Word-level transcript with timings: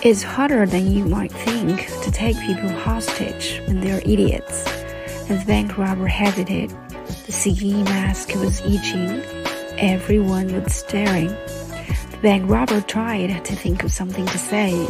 It's 0.00 0.22
harder 0.22 0.64
than 0.64 0.92
you 0.92 1.04
might 1.04 1.32
think 1.32 1.88
to 2.02 2.12
take 2.12 2.38
people 2.38 2.68
hostage 2.68 3.60
when 3.66 3.80
they're 3.80 4.00
idiots. 4.02 4.64
As 5.28 5.44
bank 5.44 5.76
robber 5.76 6.06
hesitated, 6.06 6.70
the 7.26 7.32
ski 7.32 7.82
mask 7.82 8.32
was 8.36 8.60
itching. 8.60 9.20
Everyone 9.76 10.62
was 10.62 10.72
staring. 10.72 11.26
The 11.26 12.18
bank 12.22 12.48
robber 12.48 12.80
tried 12.80 13.44
to 13.44 13.56
think 13.56 13.82
of 13.82 13.90
something 13.90 14.24
to 14.26 14.38
say, 14.38 14.86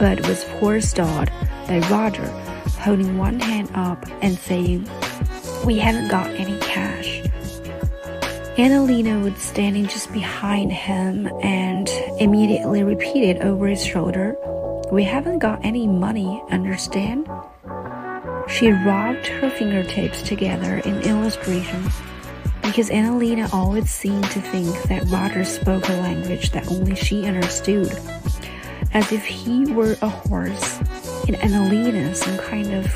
but 0.00 0.26
was 0.26 0.42
forestalled 0.42 1.30
by 1.68 1.78
Roger, 1.88 2.26
holding 2.80 3.16
one 3.16 3.38
hand 3.38 3.70
up 3.76 4.04
and 4.20 4.36
saying, 4.36 4.90
We 5.64 5.78
haven't 5.78 6.08
got 6.08 6.26
any 6.30 6.58
cash. 6.58 7.22
Annalena 8.56 9.20
was 9.20 9.36
standing 9.42 9.88
just 9.88 10.12
behind 10.12 10.70
him 10.70 11.26
and 11.42 11.88
immediately 12.20 12.84
repeated 12.84 13.42
over 13.42 13.66
his 13.66 13.84
shoulder, 13.84 14.36
We 14.92 15.02
haven't 15.02 15.40
got 15.40 15.64
any 15.64 15.88
money, 15.88 16.40
understand? 16.50 17.28
She 18.46 18.70
rubbed 18.70 19.26
her 19.26 19.50
fingertips 19.50 20.22
together 20.22 20.76
in 20.84 21.02
illustration 21.02 21.82
because 22.62 22.90
Annalena 22.90 23.52
always 23.52 23.90
seemed 23.90 24.30
to 24.30 24.40
think 24.40 24.70
that 24.84 25.04
Roger 25.10 25.44
spoke 25.44 25.88
a 25.88 25.94
language 25.94 26.52
that 26.52 26.70
only 26.70 26.94
she 26.94 27.26
understood, 27.26 27.90
as 28.92 29.10
if 29.10 29.24
he 29.24 29.66
were 29.72 29.96
a 30.00 30.08
horse 30.08 30.78
and 31.26 31.34
Annalena 31.38 32.14
some 32.14 32.38
kind 32.38 32.72
of 32.72 32.86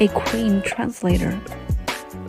a 0.00 0.08
queen 0.08 0.60
translator 0.62 1.40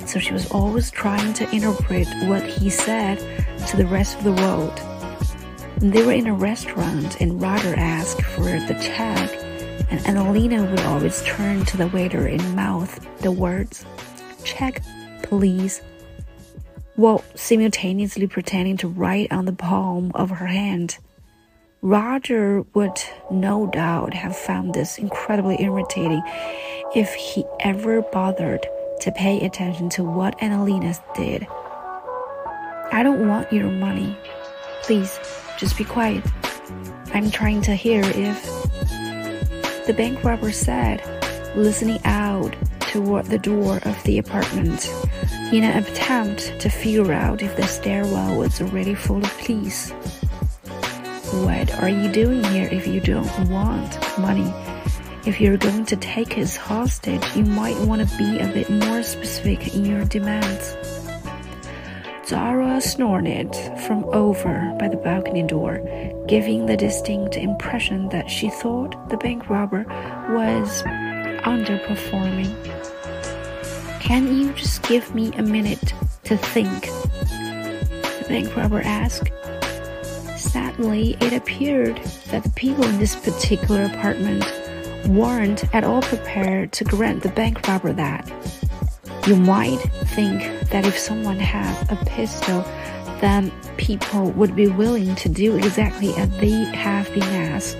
so 0.09 0.17
she 0.17 0.33
was 0.33 0.49
always 0.49 0.89
trying 0.89 1.33
to 1.33 1.47
interpret 1.55 2.07
what 2.27 2.43
he 2.43 2.67
said 2.67 3.19
to 3.67 3.77
the 3.77 3.85
rest 3.85 4.17
of 4.17 4.23
the 4.23 4.33
world. 4.33 4.81
They 5.77 6.03
were 6.03 6.13
in 6.13 6.25
a 6.25 6.33
restaurant 6.33 7.21
and 7.21 7.39
Roger 7.39 7.75
asked 7.77 8.23
for 8.23 8.41
the 8.41 8.75
check, 8.81 9.29
and 9.91 9.99
Annalena 10.01 10.69
would 10.69 10.79
always 10.81 11.21
turn 11.23 11.63
to 11.66 11.77
the 11.77 11.88
waiter 11.89 12.25
and 12.25 12.55
mouth 12.55 12.99
the 13.19 13.31
words, 13.31 13.85
check, 14.43 14.81
please, 15.21 15.83
while 16.95 17.23
simultaneously 17.35 18.25
pretending 18.25 18.77
to 18.77 18.88
write 18.88 19.31
on 19.31 19.45
the 19.45 19.53
palm 19.53 20.11
of 20.16 20.31
her 20.31 20.47
hand. 20.47 20.97
Roger 21.83 22.63
would 22.73 22.99
no 23.29 23.67
doubt 23.67 24.16
have 24.16 24.35
found 24.35 24.73
this 24.73 24.97
incredibly 24.97 25.61
irritating 25.61 26.23
if 26.95 27.13
he 27.13 27.45
ever 27.59 28.01
bothered 28.01 28.67
to 29.00 29.11
pay 29.11 29.45
attention 29.45 29.89
to 29.89 30.03
what 30.03 30.38
Annalena 30.39 31.00
did. 31.16 31.47
I 32.92 33.02
don't 33.03 33.28
want 33.28 33.52
your 33.53 33.69
money. 33.69 34.17
Please, 34.83 35.19
just 35.58 35.78
be 35.78 35.83
quiet. 35.83 36.23
I'm 37.14 37.31
trying 37.31 37.61
to 37.64 37.75
hear 37.75 38.02
if. 38.03 38.44
The 39.86 39.94
bank 39.95 40.23
robber 40.23 40.52
said, 40.52 41.02
listening 41.56 42.00
out 42.06 42.56
toward 42.80 43.25
the 43.25 43.39
door 43.39 43.80
of 43.83 44.03
the 44.03 44.17
apartment 44.17 44.88
in 45.52 45.63
an 45.63 45.84
attempt 45.84 46.59
to 46.59 46.69
figure 46.69 47.13
out 47.13 47.41
if 47.41 47.56
the 47.56 47.67
stairwell 47.67 48.38
was 48.38 48.61
already 48.61 48.95
full 48.95 49.23
of 49.23 49.38
police. 49.39 49.91
What 51.31 51.73
are 51.81 51.89
you 51.89 52.11
doing 52.11 52.44
here 52.45 52.69
if 52.72 52.88
you 52.88 53.00
don't 53.00 53.50
want 53.50 53.97
money? 54.19 54.52
If 55.30 55.39
you're 55.39 55.58
going 55.58 55.85
to 55.85 55.95
take 55.95 56.33
his 56.33 56.55
hostage, 56.55 57.23
you 57.35 57.44
might 57.44 57.77
want 57.81 58.02
to 58.02 58.17
be 58.17 58.39
a 58.39 58.47
bit 58.47 58.67
more 58.67 59.03
specific 59.03 59.75
in 59.75 59.85
your 59.85 60.03
demands. 60.05 60.75
Zara 62.25 62.81
snorted 62.81 63.56
from 63.85 64.06
over 64.06 64.75
by 64.79 64.88
the 64.88 64.97
balcony 64.97 65.44
door, 65.44 65.78
giving 66.28 66.66
the 66.66 66.75
distinct 66.75 67.38
impression 67.38 68.09
that 68.09 68.28
she 68.28 68.50
thought 68.50 69.09
the 69.09 69.17
bank 69.17 69.51
robber 69.51 69.85
was 70.31 70.81
underperforming. 71.44 72.51
Can 74.01 74.35
you 74.35 74.51
just 74.53 74.81
give 74.81 75.13
me 75.13 75.31
a 75.34 75.44
minute 75.44 75.94
to 76.23 76.38
think? 76.38 76.88
The 76.88 78.25
bank 78.28 78.56
robber 78.56 78.81
asked. 78.81 79.29
Sadly, 80.40 81.16
it 81.22 81.34
appeared 81.34 81.97
that 82.31 82.44
the 82.44 82.50
people 82.56 82.84
in 82.84 82.97
this 82.97 83.16
particular 83.16 83.84
apartment 83.84 84.44
weren't 85.07 85.73
at 85.73 85.83
all 85.83 86.01
prepared 86.01 86.71
to 86.73 86.83
grant 86.83 87.23
the 87.23 87.29
bank 87.29 87.67
robber 87.67 87.93
that. 87.93 88.29
You 89.27 89.35
might 89.35 89.77
think 90.15 90.69
that 90.69 90.85
if 90.85 90.97
someone 90.97 91.39
has 91.39 91.91
a 91.91 91.95
pistol, 92.05 92.61
then 93.21 93.51
people 93.77 94.31
would 94.31 94.55
be 94.55 94.67
willing 94.67 95.15
to 95.15 95.29
do 95.29 95.55
exactly 95.55 96.13
as 96.15 96.29
they 96.39 96.63
have 96.75 97.11
been 97.13 97.23
asked. 97.23 97.77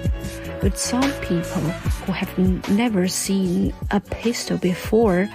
But 0.62 0.78
some 0.78 1.12
people 1.22 1.62
who 1.62 2.12
have 2.12 2.69
never 2.69 3.07
seen 3.07 3.74
a 3.91 4.00
pistol 4.00 4.57
before 4.57 5.30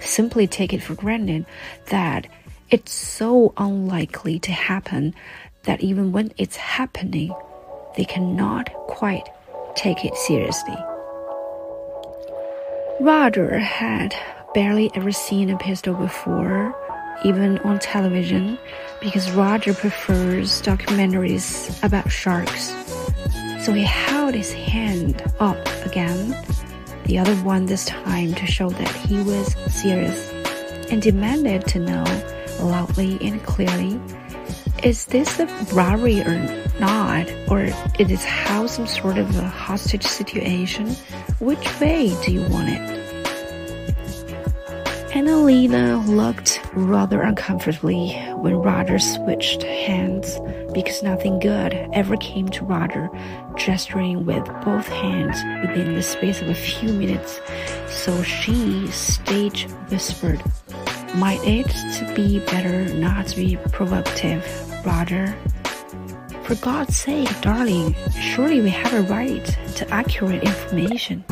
simply 0.00 0.46
take 0.46 0.72
it 0.72 0.82
for 0.82 0.94
granted 0.94 1.44
that 1.86 2.26
it's 2.70 2.92
so 2.92 3.52
unlikely 3.56 4.38
to 4.40 4.52
happen 4.52 5.14
that 5.64 5.80
even 5.82 6.12
when 6.12 6.32
it's 6.38 6.56
happening, 6.56 7.34
they 7.96 8.04
cannot 8.04 8.72
quite 8.86 9.28
take 9.74 10.04
it 10.04 10.14
seriously. 10.16 10.76
Roger 13.00 13.58
had 13.58 14.14
barely 14.52 14.90
ever 14.94 15.10
seen 15.10 15.48
a 15.48 15.56
pistol 15.56 15.94
before, 15.94 16.74
even 17.24 17.56
on 17.60 17.78
television, 17.78 18.58
because 19.00 19.30
Roger 19.30 19.72
prefers 19.72 20.60
documentaries 20.60 21.82
about 21.82 22.12
sharks. 22.12 22.74
So 23.64 23.72
he 23.72 23.84
held 23.84 24.34
his 24.34 24.52
hand 24.52 25.22
up 25.40 25.66
again, 25.86 26.36
the 27.06 27.18
other 27.18 27.34
one 27.36 27.64
this 27.64 27.86
time 27.86 28.34
to 28.34 28.44
show 28.44 28.68
that 28.68 28.94
he 28.94 29.16
was 29.22 29.54
serious, 29.72 30.30
and 30.90 31.00
demanded 31.00 31.66
to 31.68 31.78
know 31.78 32.04
loudly 32.60 33.16
and 33.26 33.42
clearly 33.44 33.98
is 34.84 35.06
this 35.06 35.38
a 35.38 35.46
robbery 35.72 36.20
or 36.22 36.38
not? 36.78 37.30
Or 37.48 37.60
it 37.98 38.10
is 38.10 38.24
how 38.24 38.66
some 38.66 38.86
sort 38.86 39.18
of 39.18 39.38
a 39.38 39.48
hostage 39.48 40.04
situation? 40.04 40.90
Which 41.38 41.80
way 41.80 42.16
do 42.24 42.32
you 42.32 42.42
want 42.48 42.68
it? 42.70 43.00
Annalena 45.12 46.06
looked 46.08 46.60
rather 46.72 47.20
uncomfortably 47.20 48.12
when 48.36 48.54
Roger 48.56 48.98
switched 48.98 49.62
hands 49.64 50.38
because 50.72 51.02
nothing 51.02 51.40
good 51.40 51.74
ever 51.92 52.16
came 52.16 52.48
to 52.50 52.64
Roger, 52.64 53.10
gesturing 53.56 54.24
with 54.24 54.44
both 54.64 54.86
hands 54.86 55.36
within 55.66 55.94
the 55.94 56.02
space 56.02 56.40
of 56.40 56.48
a 56.48 56.54
few 56.54 56.92
minutes. 56.92 57.40
So 57.88 58.22
she 58.22 58.86
stage 58.88 59.64
whispered, 59.90 60.42
Might 61.16 61.40
it 61.44 61.66
to 61.98 62.12
be 62.14 62.38
better 62.46 62.84
not 62.94 63.26
to 63.28 63.36
be 63.36 63.56
provocative, 63.72 64.69
Roger? 64.84 65.36
For 66.44 66.54
God's 66.56 66.96
sake, 66.96 67.28
darling, 67.40 67.94
surely 68.20 68.60
we 68.60 68.70
have 68.70 68.92
a 68.92 69.02
right 69.02 69.44
to 69.76 69.88
accurate 69.90 70.42
information. 70.42 71.24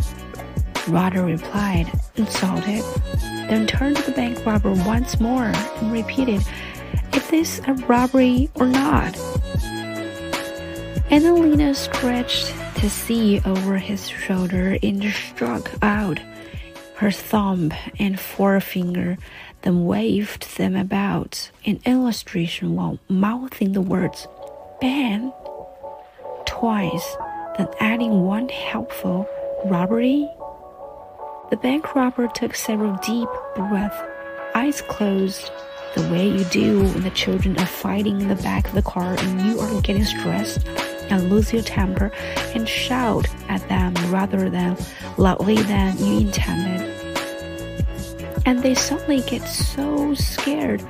Roger 0.88 1.24
replied, 1.24 1.90
insulted, 2.16 2.84
then 3.48 3.66
turned 3.66 3.96
to 3.96 4.02
the 4.02 4.12
bank 4.12 4.44
robber 4.46 4.72
once 4.72 5.20
more 5.20 5.44
and 5.44 5.92
repeated, 5.92 6.42
Is 7.12 7.28
this 7.30 7.60
a 7.66 7.74
robbery 7.74 8.48
or 8.54 8.66
not? 8.66 9.14
Annalena 11.10 11.74
stretched 11.74 12.54
to 12.76 12.88
see 12.88 13.40
over 13.44 13.78
his 13.78 14.08
shoulder 14.08 14.78
and 14.82 15.02
struck 15.04 15.70
out 15.82 16.20
her 16.96 17.10
thumb 17.10 17.72
and 17.98 18.18
forefinger, 18.18 19.16
then 19.62 19.84
waved 19.84 20.56
them 20.56 20.76
about 20.76 21.50
in 21.64 21.80
illustration 21.84 22.74
while 22.74 22.98
mouthing 23.08 23.72
the 23.72 23.80
words 23.80 24.26
Ben 24.80 25.32
twice, 26.46 27.16
then 27.56 27.68
adding 27.80 28.22
one 28.22 28.48
helpful 28.48 29.28
robbery 29.64 30.28
the 31.50 31.56
bank 31.56 31.94
robber 31.94 32.28
took 32.28 32.54
several 32.54 32.94
deep 32.96 33.28
breaths, 33.56 33.96
eyes 34.54 34.82
closed, 34.82 35.50
the 35.94 36.02
way 36.12 36.28
you 36.28 36.44
do 36.44 36.82
when 36.82 37.00
the 37.00 37.10
children 37.10 37.58
are 37.58 37.64
fighting 37.64 38.20
in 38.20 38.28
the 38.28 38.34
back 38.36 38.68
of 38.68 38.74
the 38.74 38.82
car 38.82 39.14
and 39.18 39.40
you 39.40 39.58
are 39.58 39.80
getting 39.80 40.04
stressed 40.04 40.66
and 41.08 41.30
lose 41.30 41.50
your 41.50 41.62
temper 41.62 42.12
and 42.54 42.68
shout 42.68 43.26
at 43.48 43.66
them 43.70 43.94
rather 44.12 44.50
than 44.50 44.76
loudly 45.16 45.56
than 45.62 45.96
you 45.96 46.18
intended. 46.18 46.97
And 48.46 48.62
they 48.62 48.74
suddenly 48.74 49.20
get 49.22 49.42
so 49.42 50.14
scared 50.14 50.82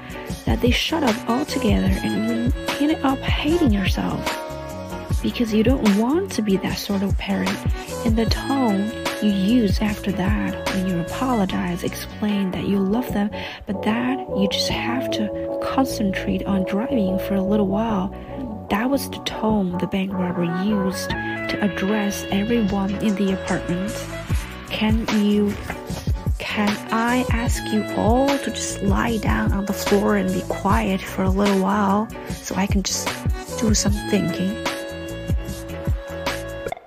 that 0.45 0.61
they 0.61 0.71
shut 0.71 1.03
up 1.03 1.29
altogether 1.29 1.89
and 2.03 2.53
you 2.81 2.91
end 2.91 3.05
up 3.05 3.19
hating 3.19 3.73
yourself 3.73 4.21
because 5.23 5.53
you 5.53 5.63
don't 5.63 5.97
want 5.97 6.31
to 6.33 6.43
be 6.43 6.57
that 6.59 6.79
sort 6.79 7.03
of 7.03 7.17
parent. 7.19 7.57
And 8.07 8.17
the 8.17 8.27
tone 8.27 8.91
you 9.23 9.31
use 9.33 9.81
after 9.81 10.13
that 10.13 10.75
when 10.75 10.87
you 10.87 11.01
apologize, 11.01 11.83
explain 11.83 12.53
that 12.53 12.65
you 12.65 12.79
love 12.79 13.13
them, 13.13 13.31
but 13.67 13.83
that 13.83 14.19
you 14.37 14.49
just 14.49 14.69
have 14.69 15.11
to 15.13 15.59
concentrate 15.63 16.45
on 16.45 16.65
driving 16.65 17.19
for 17.21 17.35
a 17.35 17.43
little 17.43 17.67
while. 17.67 18.15
That 18.71 18.91
was 18.91 19.11
the 19.11 19.19
tone 19.25 19.77
the 19.79 19.87
bank 19.87 20.13
robber 20.13 20.45
used 20.65 21.11
to 21.11 21.59
address 21.61 22.25
everyone 22.31 22.95
in 22.97 23.15
the 23.17 23.33
apartment. 23.33 23.93
Can 24.71 25.07
you 25.25 25.53
can 26.59 26.93
I 26.93 27.25
ask 27.31 27.65
you 27.73 27.85
all 27.97 28.27
to 28.27 28.51
just 28.51 28.83
lie 28.83 29.19
down 29.19 29.53
on 29.53 29.67
the 29.67 29.73
floor 29.73 30.17
and 30.17 30.29
be 30.35 30.41
quiet 30.49 31.01
for 31.01 31.23
a 31.23 31.31
little 31.31 31.63
while 31.63 32.09
so 32.31 32.57
I 32.57 32.67
can 32.67 32.83
just 32.83 33.07
do 33.61 33.73
some 33.75 33.93
thinking? 34.11 34.51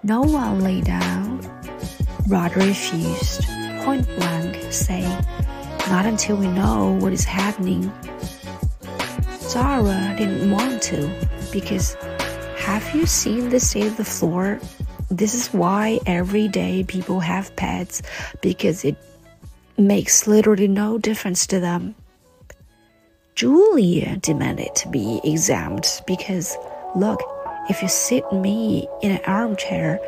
No 0.04 0.24
one 0.24 0.60
lay 0.60 0.82
down. 0.82 1.40
Rod 2.28 2.54
refused, 2.58 3.46
point 3.86 4.06
blank, 4.18 4.62
saying, 4.74 5.26
Not 5.88 6.06
until 6.06 6.36
we 6.36 6.48
know 6.48 6.98
what 7.00 7.14
is 7.14 7.24
happening. 7.24 7.90
Zara 9.40 10.16
didn't 10.18 10.52
want 10.52 10.82
to 10.92 11.10
because 11.54 11.94
have 12.58 12.84
you 12.94 13.06
seen 13.06 13.48
the 13.48 13.60
state 13.62 13.88
of 13.88 13.96
the 13.96 14.04
floor? 14.04 14.60
This 15.10 15.34
is 15.34 15.48
why 15.54 16.02
every 16.06 16.50
day 16.50 16.84
people 16.84 17.22
have 17.22 17.56
pets 17.56 18.02
because 18.42 18.84
it 18.84 18.98
makes 19.78 20.28
literally 20.28 20.68
no 20.68 20.98
difference 20.98 21.48
to 21.48 21.60
them. 21.60 21.96
Julia 23.36 24.18
demanded 24.18 24.76
to 24.76 24.90
be 24.90 25.22
examined 25.24 25.88
because, 26.06 26.58
look, 26.96 27.22
if 27.70 27.82
you 27.82 27.88
sit 27.88 28.30
me 28.32 28.88
in 29.02 29.12
an 29.12 29.22
armchair, 29.26 30.00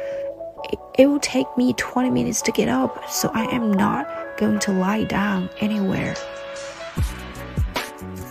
it, 0.98 1.07
will 1.07 1.19
take 1.19 1.48
me 1.57 1.74
20 1.74 2.10
minutes 2.10 2.42
to 2.44 2.51
get 2.51 2.68
up, 2.68 3.10
so 3.10 3.30
I 3.33 3.45
am 3.45 3.71
not 3.71 4.07
going 4.38 4.60
to 4.60 4.71
lie 4.71 5.06
down 5.06 5.50
anywhere. 5.60 6.15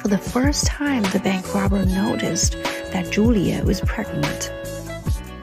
For 0.00 0.08
the 0.08 0.18
first 0.18 0.66
time, 0.66 1.02
the 1.04 1.20
bank 1.20 1.54
robber 1.54 1.84
noticed 1.86 2.52
that 2.92 3.10
Julia 3.10 3.64
was 3.64 3.80
pregnant. 3.82 4.52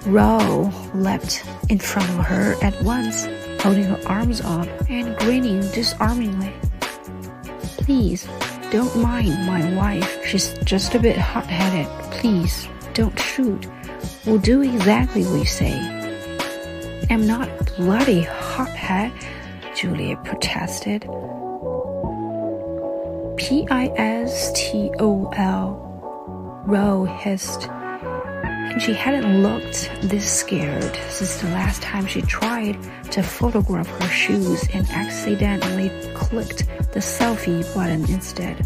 Ro 0.05 0.71
leapt 0.93 1.43
in 1.69 1.79
front 1.79 2.09
of 2.09 2.25
her 2.25 2.55
at 2.63 2.81
once 2.83 3.27
holding 3.59 3.83
her 3.83 4.01
arms 4.07 4.41
up 4.41 4.67
and 4.89 5.17
grinning 5.17 5.61
disarmingly. 5.71 6.53
Please, 7.77 8.27
don't 8.71 8.95
mind 8.97 9.45
my 9.45 9.73
wife. 9.75 10.25
She's 10.25 10.53
just 10.63 10.95
a 10.95 10.99
bit 10.99 11.17
hot 11.17 11.47
headed. 11.47 11.87
Please, 12.11 12.67
don't 12.93 13.17
shoot. 13.19 13.67
We'll 14.25 14.37
do 14.37 14.61
exactly 14.61 15.23
what 15.23 15.39
you 15.39 15.45
say. 15.45 15.73
I'm 17.09 17.25
not 17.25 17.49
bloody 17.77 18.21
hothead, 18.21 19.11
Julia 19.75 20.17
protested. 20.17 21.01
P 23.37 23.65
I 23.71 23.91
S 23.95 24.51
T 24.53 24.91
O 24.99 25.29
L, 25.35 26.63
Ro 26.65 27.05
hissed 27.05 27.67
and 28.69 28.81
she 28.81 28.93
hadn't 28.93 29.41
looked 29.41 29.91
this 30.01 30.31
scared 30.31 30.95
since 31.09 31.41
the 31.41 31.47
last 31.47 31.81
time 31.81 32.05
she 32.05 32.21
tried 32.21 32.77
to 33.11 33.23
photograph 33.23 33.87
her 33.87 34.07
shoes 34.07 34.67
and 34.73 34.87
accidentally 34.91 35.89
clicked 36.13 36.67
the 36.93 36.99
selfie 36.99 37.63
button 37.73 38.01
instead. 38.11 38.65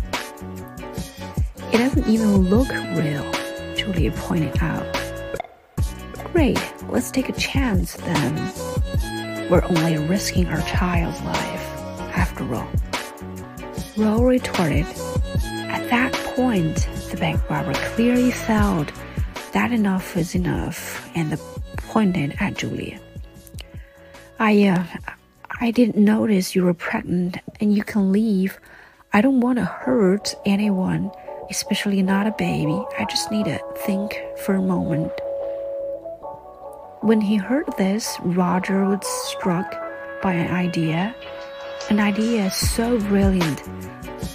It 1.72 1.78
doesn't 1.78 2.08
even 2.08 2.50
look 2.50 2.70
real, 2.70 3.32
Julia 3.76 4.12
pointed 4.12 4.62
out. 4.62 4.86
Great, 6.34 6.60
let's 6.90 7.10
take 7.10 7.30
a 7.30 7.34
chance 7.34 7.96
then. 7.96 9.50
We're 9.50 9.64
only 9.64 9.98
risking 9.98 10.48
our 10.48 10.62
child's 10.62 11.22
life, 11.22 11.66
after 12.16 12.54
all. 12.54 12.70
Ro 13.98 14.24
retorted. 14.24 14.86
At 15.46 15.90
that 15.90 16.14
point, 16.36 16.88
the 17.12 17.18
bank 17.18 17.50
robber 17.50 17.74
clearly 17.74 18.32
felt 18.32 18.92
that 19.54 19.72
enough 19.72 20.18
is 20.18 20.36
enough, 20.36 21.10
and 21.16 21.32
the 21.32 21.38
pointed 21.78 22.36
at 22.40 22.56
Julia. 22.58 23.00
I, 24.40 24.68
uh, 24.68 24.84
I 25.62 25.72
didn't 25.72 26.04
notice 26.04 26.56
you 26.56 26.64
were 26.64 26.74
pregnant, 26.74 27.38
and 27.60 27.74
you 27.74 27.84
can 27.84 28.12
leave. 28.12 28.60
I 29.14 29.22
don't 29.22 29.42
want 29.42 29.60
to 29.60 29.66
hurt 29.66 30.34
anyone, 30.46 31.12
especially 31.52 32.02
not 32.02 32.26
a 32.26 32.32
baby. 32.32 32.84
I 32.98 33.06
just 33.06 33.32
need 33.32 33.46
to 33.46 33.60
think 33.86 34.20
for 34.44 34.56
a 34.56 34.62
moment. 34.62 35.12
When 37.02 37.22
he 37.22 37.36
heard 37.36 37.68
this, 37.78 38.18
Roger 38.22 38.86
was 38.86 39.06
struck 39.30 39.72
by 40.24 40.34
an 40.34 40.52
idea, 40.52 41.16
an 41.90 42.00
idea 42.00 42.50
so 42.50 42.98
brilliant 43.02 43.62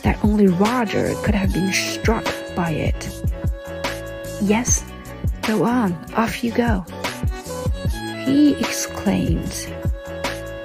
that 0.02 0.22
only 0.22 0.46
Roger 0.46 1.12
could 1.24 1.34
have 1.34 1.52
been 1.52 1.72
struck 1.72 2.24
by 2.54 2.70
it. 2.70 3.08
Yes, 4.42 4.84
Go 5.48 5.64
on, 5.64 5.96
off 6.14 6.44
you 6.44 6.52
go. 6.52 6.84
He 8.26 8.52
exclaimed. 8.60 9.72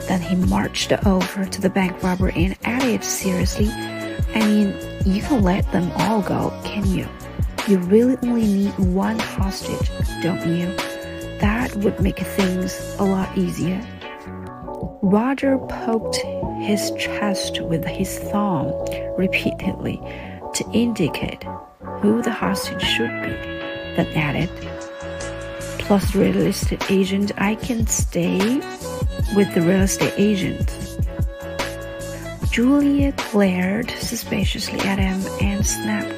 Then 0.09 0.19
he 0.19 0.35
marched 0.35 0.91
over 1.05 1.45
to 1.45 1.61
the 1.61 1.69
bank 1.69 2.03
robber 2.03 2.33
and 2.35 2.57
added 2.65 3.01
seriously, 3.01 3.69
I 4.35 4.45
mean, 4.45 4.75
you 5.05 5.21
can 5.21 5.41
let 5.41 5.71
them 5.71 5.89
all 5.93 6.21
go, 6.21 6.51
can 6.65 6.85
you? 6.85 7.07
You 7.65 7.77
really 7.77 8.17
only 8.23 8.45
need 8.45 8.77
one 8.77 9.17
hostage, 9.19 9.89
don't 10.21 10.45
you? 10.45 10.65
That 11.39 11.73
would 11.77 12.01
make 12.01 12.19
things 12.19 12.97
a 12.99 13.05
lot 13.05 13.37
easier. 13.37 13.81
Roger 15.01 15.59
poked 15.59 16.17
his 16.59 16.91
chest 16.99 17.61
with 17.61 17.85
his 17.85 18.19
thumb 18.19 18.73
repeatedly 19.17 19.95
to 20.55 20.69
indicate 20.73 21.45
who 22.01 22.21
the 22.21 22.31
hostage 22.31 22.81
should 22.81 23.21
be 23.21 23.53
then 23.95 24.07
added, 24.15 24.49
plus 25.83 26.15
real 26.15 26.37
estate 26.37 26.89
agent, 26.89 27.31
I 27.37 27.55
can 27.55 27.85
stay 27.87 28.37
with 29.35 29.53
the 29.53 29.61
real 29.61 29.81
estate 29.81 30.13
agent. 30.17 30.69
Julia 32.51 33.13
glared 33.31 33.89
suspiciously 33.91 34.79
at 34.79 34.97
him 34.97 35.21
and 35.41 35.65
snapped, 35.65 36.09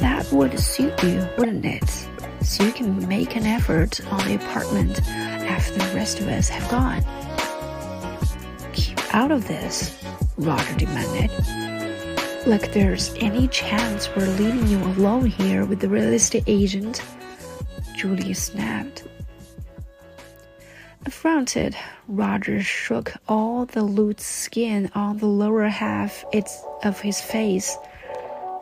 That 0.00 0.26
would 0.32 0.58
suit 0.58 1.00
you, 1.02 1.26
wouldn't 1.38 1.64
it? 1.64 1.88
So 2.42 2.64
you 2.64 2.72
can 2.72 3.06
make 3.06 3.36
an 3.36 3.46
effort 3.46 4.00
on 4.10 4.26
the 4.26 4.34
apartment 4.34 5.00
after 5.08 5.74
the 5.74 5.94
rest 5.94 6.18
of 6.18 6.26
us 6.26 6.48
have 6.48 6.68
gone. 6.68 7.04
Keep 8.72 9.14
out 9.14 9.30
of 9.30 9.46
this, 9.46 10.02
Roger 10.36 10.74
demanded. 10.74 11.30
Like 12.46 12.72
there's 12.72 13.14
any 13.20 13.46
chance 13.46 14.08
we're 14.16 14.26
leaving 14.26 14.66
you 14.66 14.78
alone 14.78 15.26
here 15.26 15.64
with 15.64 15.78
the 15.78 15.88
real 15.88 16.12
estate 16.12 16.44
agent? 16.48 17.00
Julia 17.96 18.34
snapped. 18.34 19.04
Affronted, 21.04 21.76
Roger 22.06 22.62
shook 22.62 23.12
all 23.28 23.66
the 23.66 23.82
loose 23.82 24.22
skin 24.24 24.90
on 24.94 25.18
the 25.18 25.26
lower 25.26 25.66
half 25.68 26.24
of 26.84 27.00
his 27.00 27.20
face. 27.20 27.76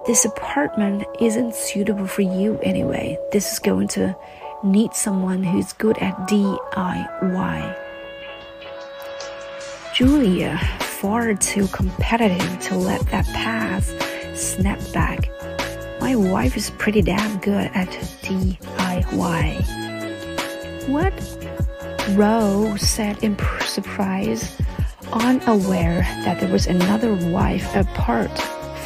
This 0.07 0.25
apartment 0.25 1.05
isn't 1.21 1.55
suitable 1.55 2.07
for 2.07 2.23
you 2.23 2.59
anyway. 2.63 3.19
This 3.33 3.53
is 3.53 3.59
going 3.59 3.89
to 3.89 4.17
need 4.65 4.95
someone 4.95 5.43
who's 5.43 5.75
good 5.75 5.99
at 5.99 6.17
DIY. 6.29 7.77
Julia 9.95 10.59
far 10.81 11.35
too 11.35 11.67
competitive 11.69 12.61
to 12.61 12.75
let 12.75 13.01
that 13.11 13.27
pass, 13.27 13.95
snapped 14.35 14.93
back. 14.95 15.29
My 16.01 16.17
wife 16.17 16.57
is 16.57 16.71
pretty 16.71 17.03
damn 17.03 17.39
good 17.41 17.71
at 17.75 17.89
DIY. 18.23 18.80
What? 20.87 21.15
Ro 22.17 22.75
said 22.77 23.23
in 23.23 23.37
surprise, 23.65 24.57
unaware 25.13 26.03
that 26.25 26.41
there 26.41 26.51
was 26.51 26.67
another 26.67 27.15
wife 27.31 27.75
apart 27.77 28.37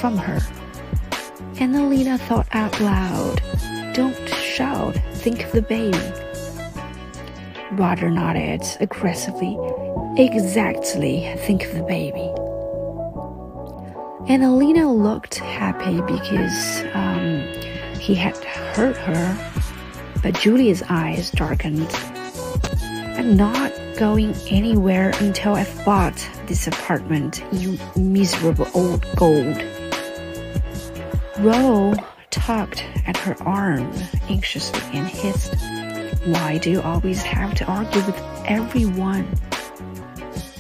from 0.00 0.16
her. 0.16 0.40
Annalena 1.54 2.18
thought 2.18 2.48
out 2.52 2.80
loud, 2.80 3.40
Don't 3.94 4.28
shout, 4.28 4.94
think 5.14 5.44
of 5.44 5.52
the 5.52 5.62
baby. 5.62 5.98
Roger 7.72 8.10
nodded 8.10 8.62
aggressively 8.80 9.56
Exactly, 10.16 11.34
think 11.38 11.64
of 11.64 11.74
the 11.74 11.82
baby. 11.82 12.30
Annalena 14.32 14.86
looked 14.86 15.38
happy 15.40 16.00
because 16.02 16.84
um, 16.94 17.40
he 17.98 18.14
had 18.14 18.36
hurt 18.36 18.96
her, 18.96 19.34
but 20.24 20.34
Julia's 20.34 20.82
eyes 20.88 21.30
darkened. 21.30 21.86
I'm 23.18 23.36
not 23.36 23.70
going 23.98 24.34
anywhere 24.48 25.12
until 25.20 25.54
I've 25.54 25.84
bought 25.84 26.16
this 26.46 26.66
apartment, 26.66 27.44
you 27.52 27.78
miserable 27.94 28.66
old 28.74 29.06
gold. 29.16 29.62
Ro 31.40 31.92
tugged 32.30 32.82
at 33.06 33.18
her 33.18 33.36
arm 33.42 33.92
anxiously 34.30 34.80
and 34.98 35.06
hissed, 35.06 35.54
Why 36.24 36.56
do 36.56 36.70
you 36.70 36.80
always 36.80 37.22
have 37.22 37.54
to 37.56 37.66
argue 37.66 38.02
with 38.06 38.18
everyone? 38.46 39.28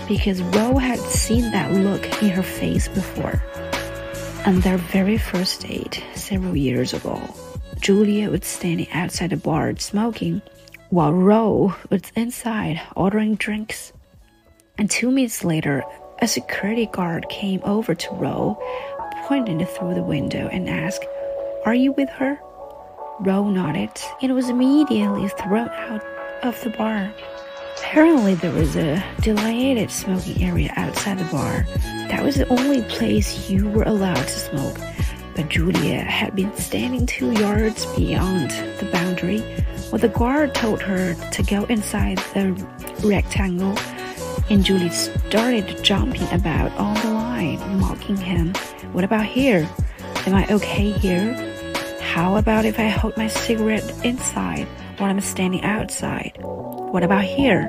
because 0.06 0.42
Ro 0.42 0.76
had 0.76 0.98
seen 0.98 1.50
that 1.52 1.72
look 1.72 2.22
in 2.22 2.28
her 2.28 2.42
face 2.42 2.88
before. 2.88 3.42
On 4.44 4.60
their 4.60 4.76
very 4.76 5.16
first 5.16 5.62
date, 5.62 6.04
several 6.14 6.54
years 6.54 6.92
ago, 6.92 7.18
Julia 7.84 8.30
was 8.30 8.46
standing 8.46 8.90
outside 8.92 9.28
the 9.28 9.36
bar 9.36 9.76
smoking, 9.76 10.40
while 10.88 11.12
Ro 11.12 11.74
was 11.90 12.00
inside 12.16 12.80
ordering 12.96 13.34
drinks. 13.34 13.92
And 14.78 14.90
two 14.90 15.10
minutes 15.10 15.44
later, 15.44 15.84
a 16.20 16.26
security 16.26 16.86
guard 16.86 17.28
came 17.28 17.60
over 17.62 17.94
to 17.94 18.14
Ro, 18.14 18.56
pointed 19.26 19.68
through 19.68 19.96
the 19.96 20.02
window, 20.02 20.48
and 20.48 20.66
asked, 20.66 21.04
Are 21.66 21.74
you 21.74 21.92
with 21.92 22.08
her? 22.08 22.40
Ro 23.20 23.50
nodded 23.50 23.90
and 24.22 24.34
was 24.34 24.48
immediately 24.48 25.28
thrown 25.28 25.68
out 25.68 26.02
of 26.42 26.58
the 26.64 26.70
bar. 26.70 27.12
Apparently, 27.76 28.34
there 28.34 28.54
was 28.54 28.76
a 28.76 29.04
designated 29.20 29.90
smoking 29.90 30.42
area 30.42 30.72
outside 30.76 31.18
the 31.18 31.24
bar. 31.24 31.66
That 32.08 32.24
was 32.24 32.36
the 32.36 32.48
only 32.48 32.80
place 32.84 33.50
you 33.50 33.68
were 33.68 33.82
allowed 33.82 34.16
to 34.16 34.30
smoke. 34.30 34.78
But 35.34 35.48
Julia 35.48 36.00
had 36.00 36.36
been 36.36 36.54
standing 36.56 37.06
two 37.06 37.32
yards 37.32 37.86
beyond 37.96 38.50
the 38.50 38.88
boundary 38.92 39.40
when 39.90 40.00
the 40.00 40.08
guard 40.08 40.54
told 40.54 40.80
her 40.82 41.14
to 41.14 41.42
go 41.42 41.64
inside 41.64 42.18
the 42.34 42.52
rectangle. 43.04 43.76
And 44.50 44.64
Julie 44.64 44.90
started 44.90 45.82
jumping 45.82 46.28
about 46.32 46.72
on 46.72 46.94
the 46.94 47.10
line, 47.10 47.80
mocking 47.80 48.16
him. 48.16 48.54
What 48.92 49.04
about 49.04 49.26
here? 49.26 49.68
Am 50.26 50.34
I 50.34 50.46
okay 50.50 50.90
here? 50.90 51.34
How 52.00 52.36
about 52.36 52.64
if 52.64 52.78
I 52.78 52.88
hold 52.88 53.16
my 53.16 53.26
cigarette 53.26 54.04
inside 54.04 54.68
while 54.98 55.10
I'm 55.10 55.20
standing 55.20 55.62
outside? 55.62 56.36
What 56.40 57.02
about 57.02 57.24
here? 57.24 57.68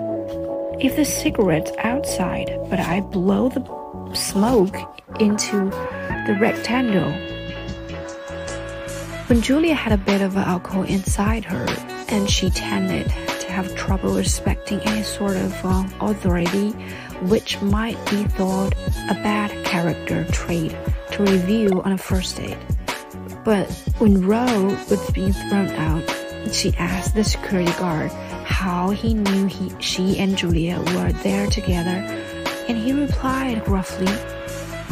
If 0.79 0.97
the 0.97 1.05
cigarette's 1.05 1.71
outside, 1.79 2.55
but 2.69 2.79
I 2.79 3.01
blow 3.01 3.49
the 3.49 4.13
smoke 4.13 4.75
into 5.19 5.69
the 6.27 6.37
rectangle. 6.39 7.34
When 9.27 9.41
Julia 9.41 9.73
had 9.73 9.91
a 9.91 9.97
bit 9.97 10.21
of 10.21 10.37
alcohol 10.37 10.83
inside 10.83 11.45
her, 11.45 11.65
and 12.09 12.29
she 12.29 12.51
tended 12.51 13.07
to 13.07 13.51
have 13.51 13.73
trouble 13.75 14.13
respecting 14.13 14.79
any 14.81 15.01
sort 15.01 15.35
of 15.35 15.65
uh, 15.65 15.87
authority, 15.99 16.69
which 17.23 17.59
might 17.59 17.97
be 18.11 18.23
thought 18.25 18.75
a 19.09 19.15
bad 19.15 19.65
character 19.65 20.25
trait 20.25 20.75
to 21.13 21.23
review 21.23 21.81
on 21.83 21.93
a 21.93 21.97
first 21.97 22.37
date. 22.37 22.59
But 23.43 23.71
when 23.97 24.27
Ro 24.27 24.45
was 24.91 25.09
being 25.09 25.33
thrown 25.33 25.69
out, 25.69 26.03
she 26.53 26.75
asked 26.77 27.15
the 27.15 27.23
security 27.23 27.71
guard 27.79 28.11
how 28.45 28.91
he 28.91 29.15
knew 29.15 29.47
he, 29.47 29.71
she 29.79 30.19
and 30.19 30.37
Julia 30.37 30.79
were 30.93 31.11
there 31.23 31.47
together, 31.47 32.05
and 32.67 32.77
he 32.77 32.93
replied 32.93 33.65
gruffly, 33.65 34.05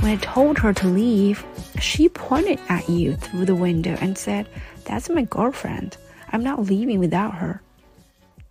When 0.03 0.11
I 0.11 0.17
told 0.17 0.57
her 0.57 0.73
to 0.73 0.87
leave, 0.89 1.45
she 1.79 2.09
pointed 2.09 2.59
at 2.67 2.89
you 2.89 3.15
through 3.15 3.45
the 3.45 3.55
window 3.55 3.95
and 4.01 4.17
said, 4.17 4.49
That's 4.83 5.07
my 5.07 5.21
girlfriend. 5.21 5.95
I'm 6.33 6.43
not 6.43 6.65
leaving 6.65 6.99
without 6.99 7.35
her. 7.35 7.61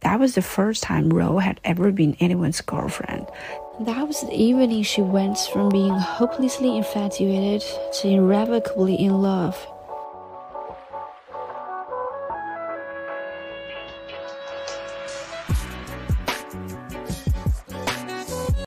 That 0.01 0.19
was 0.19 0.35
the 0.35 0.41
first 0.41 0.83
time 0.83 1.11
Ro 1.11 1.41
had 1.41 1.61
ever 1.63 1.93
been 1.93 2.17
anyone's 2.21 2.63
girlfriend. 2.63 3.27
That 3.81 4.09
was 4.09 4.23
the 4.23 4.35
evening 4.35 4.83
she 4.83 5.03
went 5.03 5.37
from 5.53 5.69
being 5.69 5.93
hopelessly 5.93 6.79
infatuated 6.79 7.63
to 8.01 8.09
irrevocably 8.09 8.95
in 8.95 9.21
love 9.21 9.55